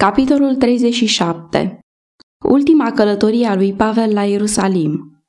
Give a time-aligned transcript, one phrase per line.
[0.00, 1.78] Capitolul 37
[2.44, 5.22] Ultima călătorie a lui Pavel la Ierusalim.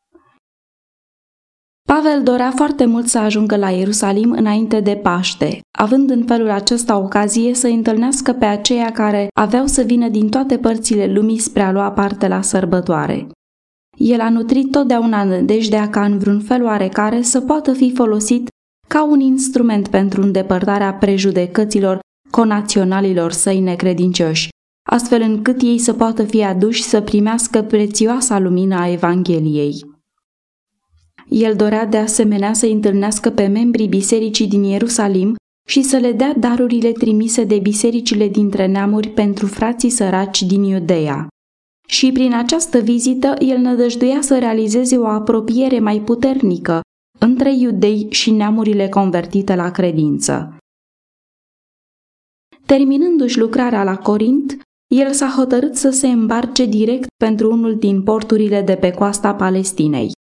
[1.88, 6.98] Pavel dorea foarte mult să ajungă la Ierusalim înainte de Paște, având în felul acesta
[6.98, 11.72] ocazie să întâlnească pe aceia care aveau să vină din toate părțile lumii spre a
[11.72, 13.28] lua parte la sărbătoare.
[13.98, 18.50] El a nutrit totdeauna nădejdea ca în vreun fel oarecare să poată fi folosit
[18.88, 22.00] ca un instrument pentru îndepărtarea prejudecăților
[22.30, 24.50] conaționalilor săi necredincioși,
[24.84, 29.90] astfel încât ei să poată fi aduși să primească prețioasa lumină a Evangheliei.
[31.30, 35.36] El dorea de asemenea să întâlnească pe membrii bisericii din Ierusalim
[35.68, 41.28] și să le dea darurile trimise de bisericile dintre neamuri pentru frații săraci din Iudeea.
[41.88, 46.82] Și prin această vizită el nădăjduia să realizeze o apropiere mai puternică
[47.20, 50.58] între iudei și neamurile convertite la credință.
[52.66, 54.62] Terminându-și lucrarea la Corint,
[54.96, 60.12] el s-a hotărât să se îmbarce direct pentru unul din porturile de pe coasta Palestinei.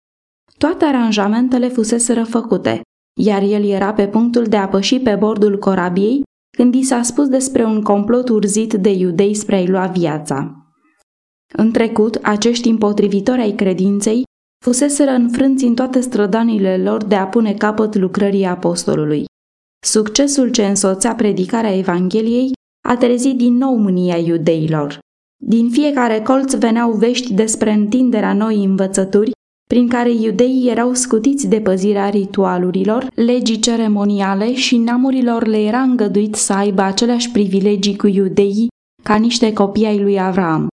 [0.59, 2.81] Toate aranjamentele fusese făcute,
[3.21, 6.23] iar el era pe punctul de a păși pe bordul corabiei
[6.57, 10.67] când i s-a spus despre un complot urzit de iudei spre a-i lua viața.
[11.53, 14.23] În trecut, acești împotrivitori ai credinței
[14.65, 19.25] fuseseră înfrânți în toate strădanile lor de a pune capăt lucrării apostolului.
[19.87, 22.53] Succesul ce însoțea predicarea Evangheliei
[22.89, 24.99] a trezit din nou mânia iudeilor.
[25.43, 29.31] Din fiecare colț veneau vești despre întinderea noi învățături
[29.71, 36.35] prin care iudeii erau scutiți de păzirea ritualurilor, legii ceremoniale și namurilor le era îngăduit
[36.35, 38.69] să aibă aceleași privilegii cu iudeii
[39.03, 40.69] ca niște copii ai lui Avram.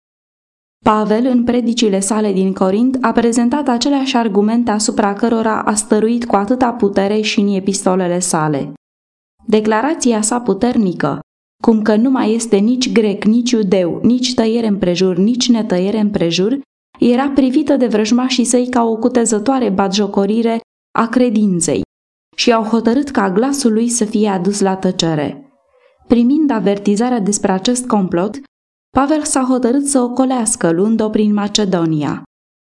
[0.85, 6.37] Pavel, în predicile sale din Corint, a prezentat aceleași argumente asupra cărora a stăruit cu
[6.37, 8.73] atâta putere și în epistolele sale.
[9.47, 11.21] Declarația sa puternică,
[11.67, 16.61] cum că nu mai este nici grec, nici iudeu, nici tăiere împrejur, nici netăiere împrejur,
[16.99, 20.61] era privită de vrăjmașii săi ca o cutezătoare batjocorire
[20.99, 21.81] a credinței
[22.37, 25.53] și au hotărât ca glasul lui să fie adus la tăcere.
[26.07, 28.41] Primind avertizarea despre acest complot,
[28.97, 32.23] Pavel s-a hotărât să o colească luând-o prin Macedonia.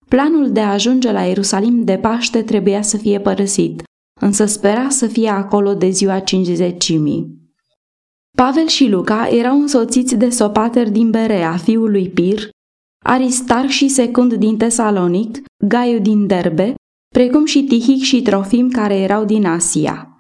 [0.09, 3.83] Planul de a ajunge la Ierusalim de Paște trebuia să fie părăsit,
[4.21, 7.46] însă spera să fie acolo de ziua cincizecimii.
[8.43, 12.49] Pavel și Luca erau însoțiți de Sopater din Berea, fiul lui Pir,
[13.05, 16.75] Aristar și Secund din Tesalonic, Gaiu din Derbe,
[17.15, 20.19] precum și Tihic și Trofim care erau din Asia.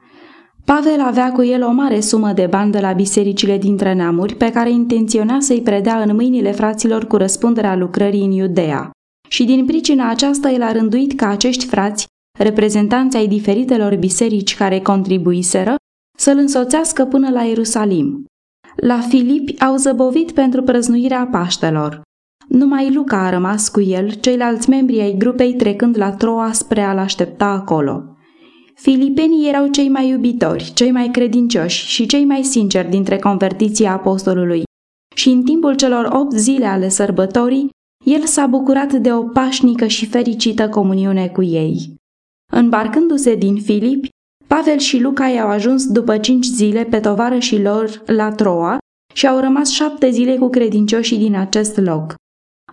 [0.64, 4.50] Pavel avea cu el o mare sumă de bani de la bisericile dintre neamuri pe
[4.50, 8.90] care intenționa să-i predea în mâinile fraților cu răspunderea lucrării în Iudea.
[9.28, 12.06] Și din pricina aceasta el a rânduit ca acești frați,
[12.38, 15.74] reprezentanți ai diferitelor biserici care contribuiseră,
[16.16, 18.24] să-l însoțească până la Ierusalim.
[18.76, 22.02] La Filipi au zăbovit pentru prăznuirea Paștelor.
[22.48, 26.98] Numai Luca a rămas cu el, ceilalți membri ai grupei trecând la Troa spre a-l
[26.98, 28.16] aștepta acolo.
[28.74, 34.62] Filipenii erau cei mai iubitori, cei mai credincioși și cei mai sinceri dintre convertiții apostolului
[35.16, 37.68] și în timpul celor opt zile ale sărbătorii,
[38.04, 41.94] el s-a bucurat de o pașnică și fericită comuniune cu ei.
[42.52, 44.08] Îmbarcându-se din Filipi,
[44.46, 48.78] Pavel și Luca i-au ajuns după cinci zile pe tovarășii lor la Troa
[49.14, 52.14] și au rămas șapte zile cu credincioșii din acest loc.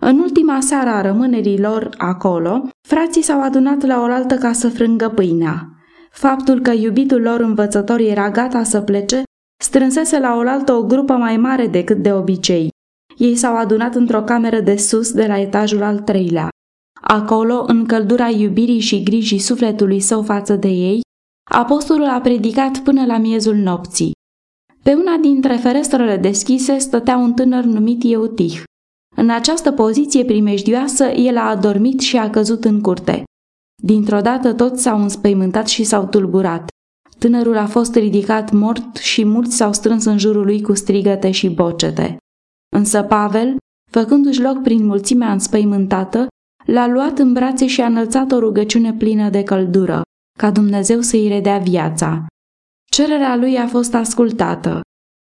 [0.00, 5.08] În ultima seară a rămânerii lor acolo, frații s-au adunat la oaltă ca să frângă
[5.08, 5.68] pâinea.
[6.10, 9.22] Faptul că iubitul lor învățător era gata să plece,
[9.62, 12.68] strânsese la oaltă o grupă mai mare decât de obicei.
[13.16, 16.48] Ei s-au adunat într-o cameră de sus de la etajul al treilea.
[17.00, 21.00] Acolo, în căldura iubirii și grijii sufletului său față de ei,
[21.50, 24.12] apostolul a predicat până la miezul nopții.
[24.82, 28.62] Pe una dintre ferestrele deschise stătea un tânăr numit Eutih.
[29.16, 33.24] În această poziție primejdioasă, el a adormit și a căzut în curte.
[33.82, 36.68] Dintr-o dată toți s-au înspăimântat și s-au tulburat.
[37.18, 41.48] Tânărul a fost ridicat mort și mulți s-au strâns în jurul lui cu strigăte și
[41.48, 42.16] bocete.
[42.76, 43.56] Însă Pavel,
[43.90, 46.26] făcându-și loc prin mulțimea înspăimântată,
[46.66, 50.02] l-a luat în brațe și a înălțat o rugăciune plină de căldură,
[50.38, 52.26] ca Dumnezeu să-i redea viața.
[52.90, 54.80] Cererea lui a fost ascultată.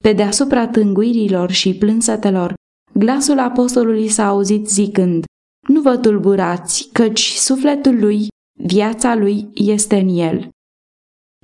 [0.05, 2.55] Pe deasupra tânguirilor și plânsetelor,
[2.93, 5.25] glasul apostolului s-a auzit zicând,
[5.69, 8.27] Nu vă tulburați, căci sufletul lui,
[8.63, 10.49] viața lui, este în el.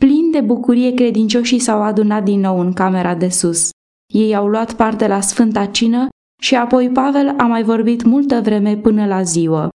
[0.01, 3.71] Plin de bucurie, credincioșii s-au adunat din nou în camera de sus.
[4.15, 6.09] Ei au luat parte la Sfânta Cină
[6.43, 9.69] și apoi Pavel a mai vorbit multă vreme până la ziua.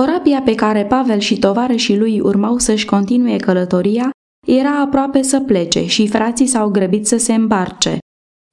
[0.00, 4.10] Corabia pe care Pavel și tovarășii lui urmau să-și continue călătoria
[4.46, 7.98] era aproape să plece și frații s-au grăbit să se îmbarce.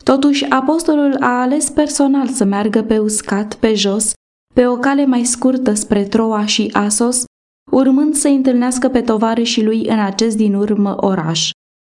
[0.04, 4.14] Totuși, apostolul a ales personal să meargă pe uscat, pe jos,
[4.54, 7.24] pe o cale mai scurtă spre Troa și Asos,
[7.72, 11.50] urmând să întâlnească pe tovarășii lui în acest din urmă oraș.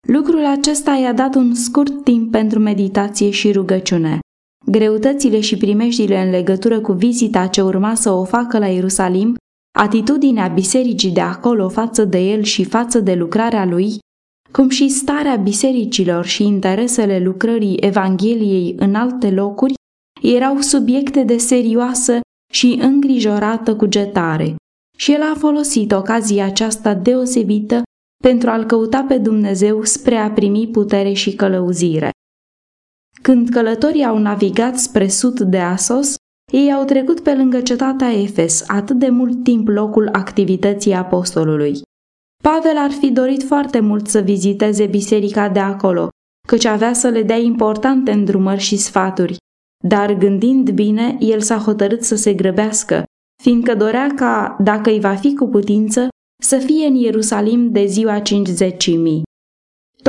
[0.07, 4.19] Lucrul acesta i-a dat un scurt timp pentru meditație și rugăciune.
[4.65, 9.35] Greutățile și primejdile în legătură cu vizita ce urma să o facă la Ierusalim,
[9.79, 13.97] atitudinea bisericii de acolo față de el și față de lucrarea lui,
[14.51, 19.73] cum și starea bisericilor și interesele lucrării Evangheliei în alte locuri,
[20.21, 22.19] erau subiecte de serioasă
[22.53, 24.55] și îngrijorată cugetare.
[24.97, 27.81] Și el a folosit ocazia aceasta deosebită
[28.23, 32.09] pentru a-L căuta pe Dumnezeu spre a primi putere și călăuzire.
[33.21, 36.15] Când călătorii au navigat spre sud de Asos,
[36.51, 41.81] ei au trecut pe lângă cetatea Efes, atât de mult timp locul activității apostolului.
[42.43, 46.09] Pavel ar fi dorit foarte mult să viziteze biserica de acolo,
[46.47, 49.37] căci avea să le dea importante îndrumări și sfaturi,
[49.87, 53.03] dar gândind bine, el s-a hotărât să se grăbească,
[53.43, 56.07] fiindcă dorea ca, dacă îi va fi cu putință,
[56.43, 59.21] să fie în Ierusalim de ziua cincizecimii.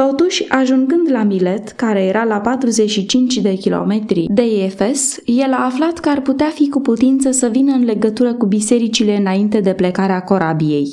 [0.06, 5.98] Totuși, ajungând la Milet, care era la 45 de kilometri de Efes, el a aflat
[5.98, 10.22] că ar putea fi cu putință să vină în legătură cu bisericile înainte de plecarea
[10.22, 10.90] corabiei.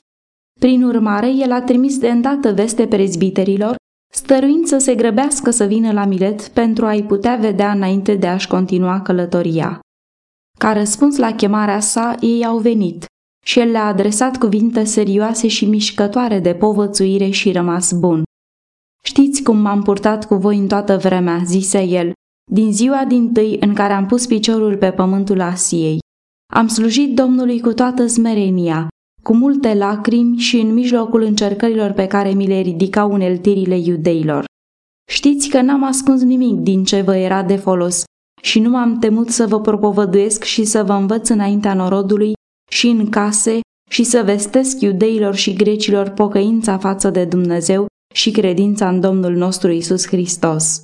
[0.59, 3.75] Prin urmare, el a trimis de îndată veste prezbiterilor,
[4.13, 8.47] stăruind să se grăbească să vină la Milet pentru a-i putea vedea înainte de a-și
[8.47, 9.79] continua călătoria.
[10.59, 13.05] Ca răspuns la chemarea sa, ei au venit
[13.45, 18.25] și el le-a adresat cuvinte serioase și mișcătoare de povățuire și rămas bun.
[19.03, 22.11] Știți cum m-am purtat cu voi în toată vremea, zise el,
[22.51, 25.99] din ziua din tâi în care am pus piciorul pe pământul Asiei.
[26.53, 28.87] Am slujit Domnului cu toată smerenia,
[29.23, 34.45] cu multe lacrimi și în mijlocul încercărilor pe care mi le ridicau uneltirile iudeilor.
[35.11, 38.03] Știți că n-am ascuns nimic din ce vă era de folos
[38.41, 42.33] și nu m-am temut să vă propovăduiesc și să vă învăț înaintea norodului
[42.71, 43.59] și în case
[43.89, 47.85] și să vestesc iudeilor și grecilor pocăința față de Dumnezeu
[48.17, 50.81] și credința în Domnul nostru Isus Hristos.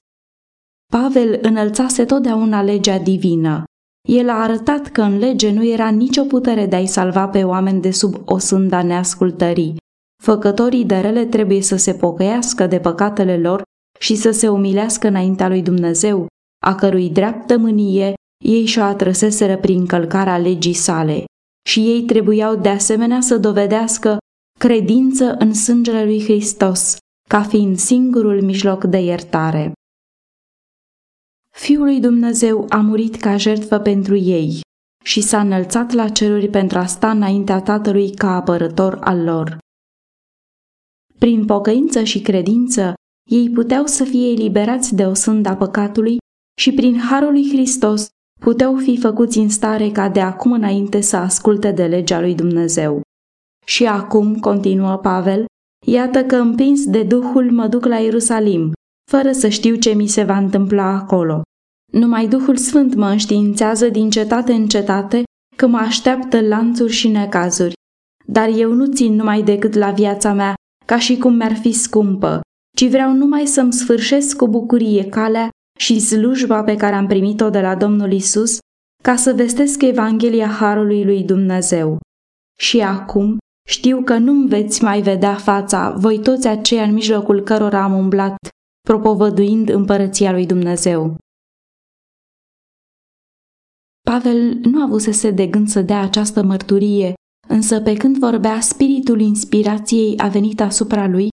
[0.91, 3.63] Pavel înălțase totdeauna legea divină.
[4.09, 7.81] El a arătat că în lege nu era nicio putere de a-i salva pe oameni
[7.81, 9.75] de sub o sânda neascultării.
[10.24, 13.62] Făcătorii de rele trebuie să se pocăiască de păcatele lor
[14.00, 16.27] și să se umilească înaintea lui Dumnezeu,
[16.65, 18.13] a cărui dreaptă mânie
[18.45, 21.24] ei și-o atrăseseră prin călcarea legii sale.
[21.69, 24.18] Și ei trebuiau de asemenea să dovedească
[24.59, 26.97] credință în sângele lui Hristos,
[27.29, 29.71] ca fiind singurul mijloc de iertare.
[31.55, 34.61] Fiul lui Dumnezeu a murit ca jertfă pentru ei
[35.03, 39.57] și s-a înălțat la ceruri pentru a sta înaintea Tatălui ca apărător al lor.
[41.17, 42.93] Prin pocăință și credință,
[43.29, 46.17] ei puteau să fie eliberați de o sânda păcatului
[46.61, 48.07] și prin harul lui Hristos
[48.41, 53.01] puteau fi făcuți în stare ca de acum înainte să asculte de legea lui Dumnezeu.
[53.65, 55.45] Și acum, continuă Pavel,
[55.85, 58.71] Iată că împins de Duhul mă duc la Ierusalim,
[59.12, 61.41] fără să știu ce mi se va întâmpla acolo.
[61.91, 65.24] Numai Duhul Sfânt mă înștiințează din cetate în cetate
[65.56, 67.74] că mă așteaptă lanțuri și necazuri.
[68.25, 70.53] Dar eu nu țin numai decât la viața mea,
[70.85, 72.41] ca și cum mi-ar fi scumpă,
[72.77, 75.50] ci vreau numai să-mi sfârșesc cu bucurie calea
[75.80, 78.57] și slujba pe care am primit-o de la Domnul Isus,
[79.04, 81.97] ca să vestesc Evanghelia Harului lui Dumnezeu.
[82.59, 87.83] Și acum, știu că nu-mi veți mai vedea fața, voi toți aceia în mijlocul cărora
[87.83, 88.35] am umblat,
[88.81, 91.17] propovăduind împărăția lui Dumnezeu.
[94.09, 97.13] Pavel nu avusese de gând să dea această mărturie,
[97.47, 101.27] însă pe când vorbea, spiritul inspirației a venit asupra lui,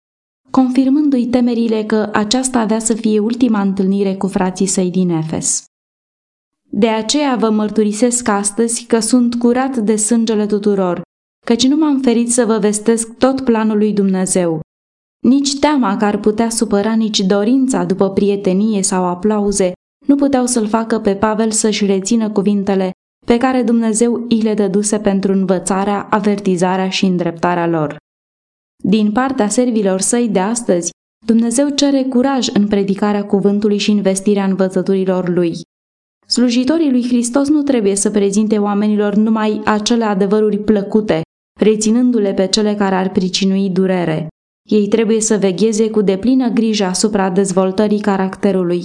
[0.50, 5.64] confirmându-i temerile că aceasta avea să fie ultima întâlnire cu frații săi din Efes.
[6.70, 11.02] De aceea vă mărturisesc astăzi că sunt curat de sângele tuturor,
[11.50, 14.60] căci nu m-am ferit să vă vestesc tot planul lui Dumnezeu.
[15.26, 19.72] Nici teama că ar putea supăra, nici dorința după prietenie sau aplauze
[20.06, 22.90] nu puteau să-l facă pe Pavel să-și rețină cuvintele
[23.26, 27.96] pe care Dumnezeu îi le dăduse pentru învățarea, avertizarea și îndreptarea lor.
[28.82, 30.90] Din partea servilor săi de astăzi,
[31.26, 35.52] Dumnezeu cere curaj în predicarea cuvântului și investirea învățăturilor lui.
[36.26, 41.22] Slujitorii lui Hristos nu trebuie să prezinte oamenilor numai acele adevăruri plăcute,
[41.60, 44.28] reținându-le pe cele care ar pricinui durere.
[44.70, 48.84] Ei trebuie să vegheze cu deplină grijă asupra dezvoltării caracterului.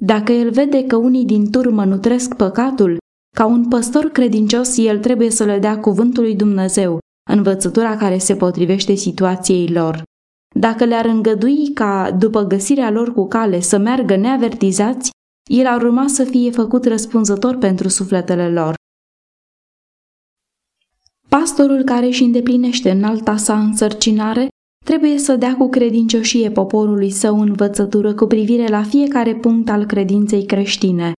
[0.00, 2.98] Dacă el vede că unii din turmă nutresc păcatul,
[3.36, 6.98] ca un păstor credincios, el trebuie să le dea cuvântul lui Dumnezeu,
[7.30, 10.02] învățătura care se potrivește situației lor.
[10.54, 15.10] Dacă le-ar îngădui ca, după găsirea lor cu cale, să meargă neavertizați,
[15.50, 18.74] el ar urma să fie făcut răspunzător pentru sufletele lor.
[21.38, 24.48] Pastorul care își îndeplinește în alta sa însărcinare
[24.84, 30.46] trebuie să dea cu credincioșie poporului său învățătură cu privire la fiecare punct al credinței
[30.46, 31.12] creștine,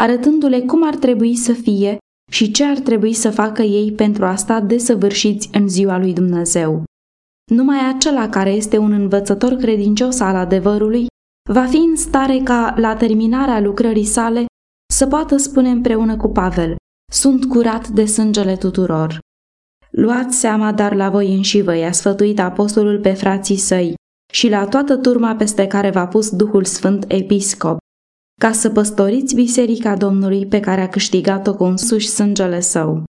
[0.00, 1.98] arătându-le cum ar trebui să fie
[2.32, 6.84] și ce ar trebui să facă ei pentru a sta desăvârșiți în ziua lui Dumnezeu.
[7.50, 11.06] Numai acela care este un învățător credincios al adevărului
[11.50, 14.46] va fi în stare ca, la terminarea lucrării sale,
[14.92, 16.76] să poată spune împreună cu Pavel,
[17.12, 19.18] sunt curat de sângele tuturor.
[20.00, 23.94] Luați seama dar la voi înși vă i-a sfătuit apostolul pe frații săi
[24.32, 27.76] și la toată turma peste care v-a pus Duhul Sfânt Episcop,
[28.40, 33.04] ca să păstoriți biserica Domnului pe care a câștigat-o cu însuși sângele său.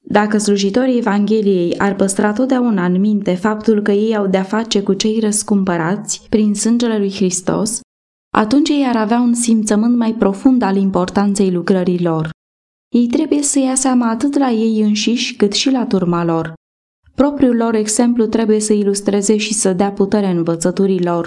[0.00, 4.92] Dacă slujitorii Evangheliei ar păstra totdeauna în minte faptul că ei au de-a face cu
[4.92, 7.80] cei răscumpărați prin sângele lui Hristos,
[8.34, 12.30] atunci ei ar avea un simțământ mai profund al importanței lucrării lor.
[12.88, 16.52] Ei trebuie să ia seama atât la ei înșiși cât și la turma lor.
[17.14, 21.24] Propriul lor exemplu trebuie să ilustreze și să dea putere învățăturii lor.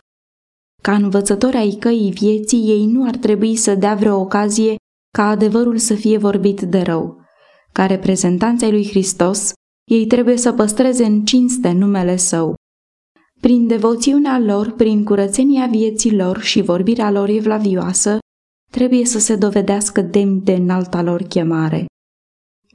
[0.81, 4.75] Ca învățători ai căii vieții, ei nu ar trebui să dea vreo ocazie
[5.17, 7.21] ca adevărul să fie vorbit de rău.
[7.71, 9.51] Ca reprezentanți ai lui Hristos,
[9.91, 12.55] ei trebuie să păstreze în cinste numele său.
[13.41, 18.19] Prin devoțiunea lor, prin curățenia vieții lor și vorbirea lor evlavioasă,
[18.71, 21.85] trebuie să se dovedească demn de înalta lor chemare.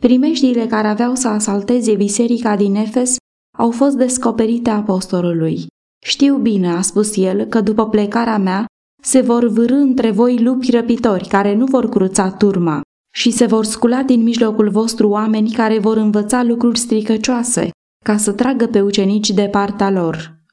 [0.01, 3.17] Primejdiile care aveau să asalteze biserica din Efes
[3.59, 5.67] au fost descoperite apostolului.
[6.05, 8.65] Știu bine, a spus el, că după plecarea mea
[9.03, 12.81] se vor vârâ între voi lupi răpitori care nu vor cruța turma
[13.15, 17.71] și se vor scula din mijlocul vostru oameni care vor învăța lucruri stricăcioase,
[18.05, 20.45] ca să tragă pe ucenici de partea lor.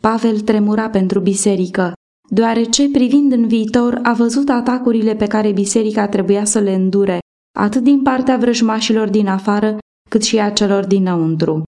[0.00, 1.92] Pavel tremura pentru biserică,
[2.32, 7.18] deoarece privind în viitor a văzut atacurile pe care biserica trebuia să le îndure,
[7.58, 9.78] atât din partea vrăjmașilor din afară,
[10.10, 11.62] cât și a celor dinăuntru.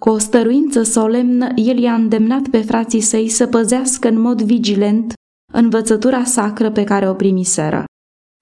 [0.00, 5.12] Cu o stăruință solemnă, el i-a îndemnat pe frații săi să păzească în mod vigilent
[5.52, 7.84] învățătura sacră pe care o primiseră.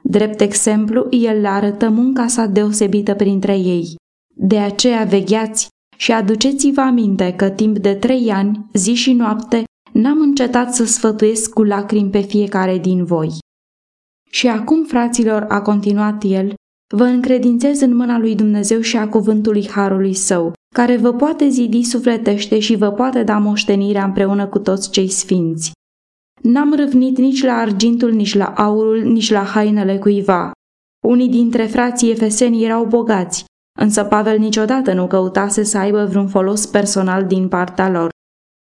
[0.03, 3.95] Drept exemplu, el le arătă munca sa deosebită printre ei.
[4.35, 10.21] De aceea vegheați și aduceți-vă aminte că timp de trei ani, zi și noapte, n-am
[10.21, 13.29] încetat să sfătuiesc cu lacrimi pe fiecare din voi.
[14.31, 16.55] Și acum, fraților, a continuat el,
[16.95, 21.83] vă încredințez în mâna lui Dumnezeu și a cuvântului Harului Său, care vă poate zidi
[21.83, 25.73] sufletește și vă poate da moștenirea împreună cu toți cei sfinți.
[26.43, 30.51] N-am râvnit nici la argintul, nici la aurul, nici la hainele cuiva.
[31.07, 33.45] Unii dintre frații efeseni erau bogați,
[33.79, 38.09] însă Pavel niciodată nu căutase să aibă vreun folos personal din partea lor.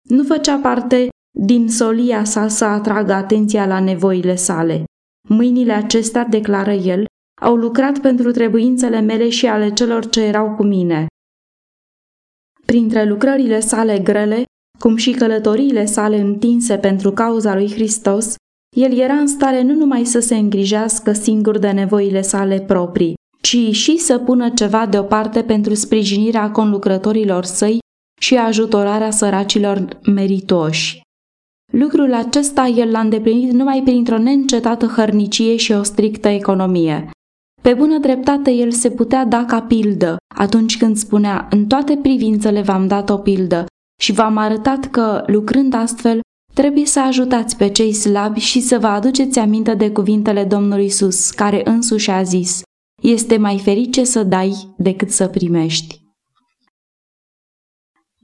[0.10, 4.84] Nu făcea parte din solia sa să atragă atenția la nevoile sale.
[5.30, 7.06] Mâinile acestea, declară el,
[7.42, 11.06] au lucrat pentru trebuințele mele și ale celor ce erau cu mine.
[12.66, 14.44] Printre lucrările sale grele,
[14.80, 18.36] cum și călătoriile sale întinse pentru cauza lui Hristos,
[18.76, 23.76] el era în stare nu numai să se îngrijească singur de nevoile sale proprii, ci
[23.76, 27.80] și să pună ceva deoparte pentru sprijinirea conlucrătorilor săi
[28.22, 31.02] și ajutorarea săracilor meritoși.
[31.72, 37.10] Lucrul acesta el l-a îndeplinit numai printr-o neîncetată hărnicie și o strictă economie.
[37.62, 42.62] Pe bună dreptate el se putea da ca pildă atunci când spunea în toate privințele
[42.62, 43.66] v-am dat o pildă
[44.02, 46.20] și v-am arătat că, lucrând astfel,
[46.54, 51.30] trebuie să ajutați pe cei slabi și să vă aduceți aminte de cuvintele Domnului Isus,
[51.32, 52.62] care însuși a zis,
[53.02, 56.01] este mai ferice să dai decât să primești.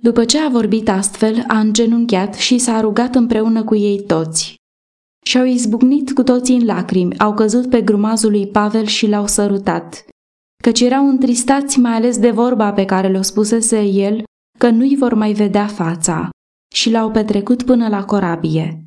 [0.07, 4.55] După ce a vorbit astfel, a îngenunchiat și s-a rugat împreună cu ei toți.
[5.25, 10.05] Și-au izbucnit cu toții în lacrimi, au căzut pe grumazul lui Pavel și l-au sărutat,
[10.63, 14.23] căci erau întristați mai ales de vorba pe care le-o spusese el,
[14.59, 16.29] că nu-i vor mai vedea fața,
[16.73, 18.83] și l-au petrecut până la corabie.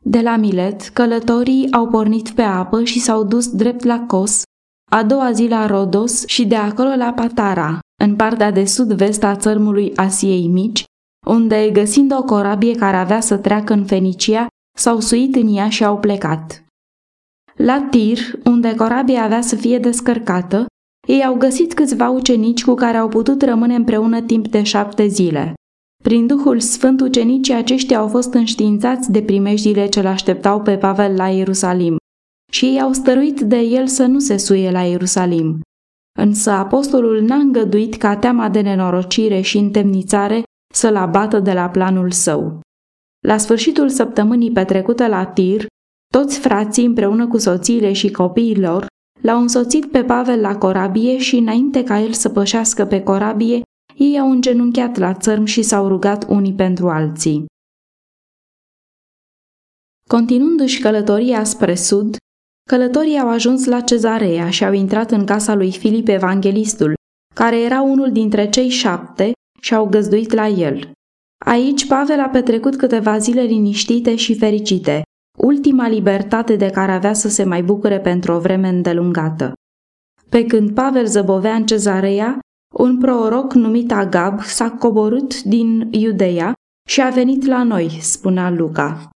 [0.00, 4.42] De la Milet, călătorii au pornit pe apă și s-au dus drept la Cos,
[4.90, 9.36] a doua zi la Rodos și de acolo la Patara, în partea de sud-vest a
[9.36, 10.84] țărmului Asiei Mici,
[11.26, 14.46] unde, găsind o corabie care avea să treacă în Fenicia,
[14.78, 16.64] s-au suit în ea și au plecat.
[17.56, 20.66] La Tir, unde corabia avea să fie descărcată,
[21.08, 25.54] ei au găsit câțiva ucenici cu care au putut rămâne împreună timp de șapte zile.
[26.02, 31.28] Prin Duhul Sfânt, ucenicii aceștia au fost înștiințați de primejdile ce l-așteptau pe Pavel la
[31.28, 31.96] Ierusalim
[32.56, 35.60] și ei au stăruit de el să nu se suie la Ierusalim.
[36.18, 40.42] Însă apostolul n-a îngăduit ca teama de nenorocire și întemnițare
[40.74, 42.60] să-l abată de la planul său.
[43.26, 45.66] La sfârșitul săptămânii petrecute la Tir,
[46.12, 48.86] Toți frații, împreună cu soțiile și copiii lor,
[49.20, 53.62] l-au însoțit pe Pavel la corabie și înainte ca el să pășească pe corabie,
[53.96, 57.44] ei au îngenunchiat la țărm și s-au rugat unii pentru alții.
[60.08, 62.16] Continuându-și călătoria spre sud,
[62.70, 66.94] călătorii au ajuns la cezarea și au intrat în casa lui Filip Evanghelistul,
[67.34, 70.90] care era unul dintre cei șapte și au găzduit la el.
[71.44, 75.02] Aici Pavel a petrecut câteva zile liniștite și fericite,
[75.38, 79.52] ultima libertate de care avea să se mai bucure pentru o vreme îndelungată.
[80.28, 82.38] Pe când Pavel zăbovea în cezarea,
[82.74, 86.52] un proroc numit Agab s-a coborât din Iudeea
[86.88, 89.10] și a venit la noi, spunea Luca.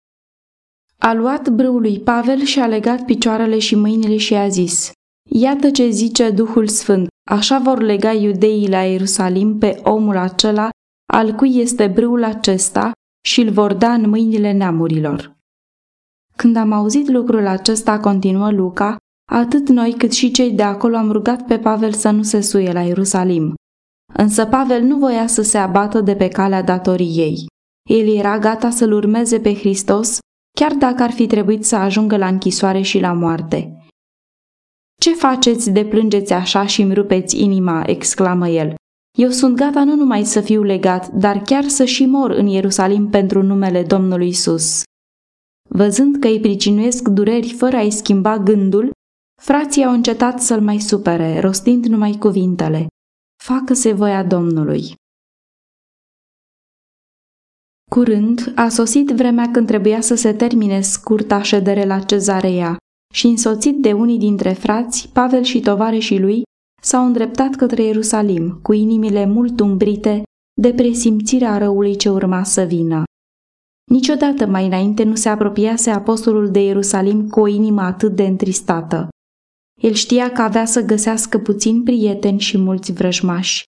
[1.02, 4.90] A luat brâul lui Pavel și a legat picioarele și mâinile și a zis,
[5.30, 10.68] Iată ce zice Duhul Sfânt, așa vor lega iudeii la Ierusalim pe omul acela,
[11.12, 12.92] al cui este brâul acesta,
[13.26, 15.36] și îl vor da în mâinile neamurilor.
[16.36, 18.96] Când am auzit lucrul acesta, continuă Luca,
[19.30, 22.72] atât noi cât și cei de acolo am rugat pe Pavel să nu se suie
[22.72, 23.54] la Ierusalim.
[24.12, 27.46] Însă Pavel nu voia să se abată de pe calea datoriei.
[27.88, 30.18] El era gata să-L urmeze pe Hristos,
[30.60, 33.86] chiar dacă ar fi trebuit să ajungă la închisoare și la moarte.
[35.00, 38.74] Ce faceți de plângeți așa și îmi rupeți inima?" exclamă el.
[39.18, 43.08] Eu sunt gata nu numai să fiu legat, dar chiar să și mor în Ierusalim
[43.08, 44.82] pentru numele Domnului Isus.
[45.68, 48.90] Văzând că îi pricinuiesc dureri fără a-i schimba gândul,
[49.42, 52.86] frații au încetat să-l mai supere, rostind numai cuvintele.
[53.42, 54.94] Facă-se voia Domnului.
[57.94, 62.76] Curând a sosit vremea când trebuia să se termine scurta ședere la cezarea
[63.14, 66.42] și însoțit de unii dintre frați, Pavel și tovarășii lui
[66.82, 70.22] s-au îndreptat către Ierusalim, cu inimile mult umbrite
[70.60, 73.02] de presimțirea răului ce urma să vină.
[73.90, 79.08] Niciodată mai înainte nu se apropiase apostolul de Ierusalim cu o inimă atât de întristată.
[79.80, 83.62] El știa că avea să găsească puțini prieteni și mulți vrăjmași.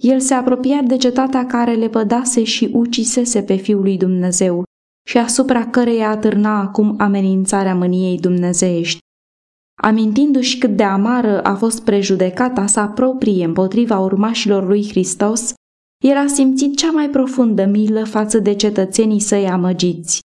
[0.00, 4.62] El se apropia de cetatea care le pădase și ucisese pe Fiul lui Dumnezeu
[5.06, 8.98] și asupra căreia atârna acum amenințarea mâniei dumnezeiești.
[9.82, 15.52] Amintindu-și cât de amară a fost prejudecata sa proprie împotriva urmașilor lui Hristos,
[16.04, 20.20] el a simțit cea mai profundă milă față de cetățenii săi amăgiți.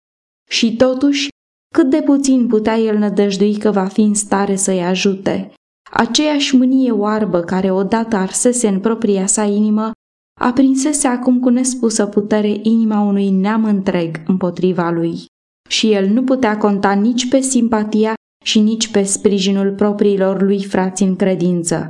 [0.50, 1.28] Și totuși,
[1.74, 5.54] cât de puțin putea el nădăjdui că va fi în stare să-i ajute.
[5.92, 9.92] Aceeași mânie oarbă care odată arsese în propria sa inimă,
[10.40, 15.26] aprinsese acum cu nespusă putere inima unui neam întreg împotriva lui.
[15.70, 18.14] Și el nu putea conta nici pe simpatia
[18.46, 21.90] și nici pe sprijinul propriilor lui frați în credință.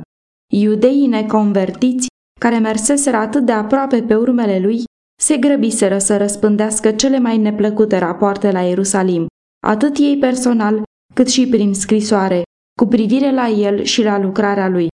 [0.52, 2.06] Iudeii neconvertiți
[2.40, 4.84] care merseseră atât de aproape pe urmele lui,
[5.20, 9.26] se grăbiseră să răspândească cele mai neplăcute rapoarte la Ierusalim,
[9.66, 10.82] atât ei personal,
[11.14, 12.42] cât și prin scrisoare,
[12.78, 14.88] cu privire la el și la lucrarea lui.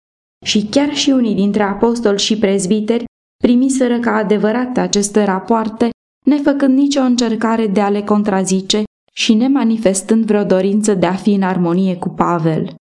[0.45, 3.03] Și chiar și unii dintre apostoli și prezbiteri
[3.43, 5.89] primiseră ca adevărate aceste rapoarte,
[6.25, 11.41] nefăcând nicio încercare de a le contrazice și nemanifestând vreo dorință de a fi în
[11.41, 12.75] armonie cu Pavel.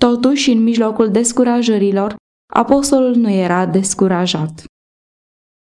[0.00, 2.16] Totuși, în mijlocul descurajărilor,
[2.52, 4.64] apostolul nu era descurajat.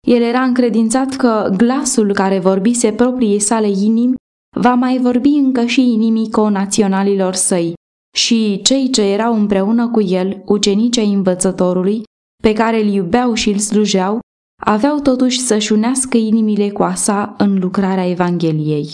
[0.07, 4.15] El era încredințat că glasul care vorbise propriei sale inimi
[4.57, 7.75] va mai vorbi încă și inimii conaționalilor săi
[8.15, 12.03] și cei ce erau împreună cu el, ucenicii învățătorului,
[12.43, 14.19] pe care îl iubeau și îl slujeau,
[14.63, 18.89] aveau totuși să-și unească inimile cu a sa în lucrarea Evangheliei.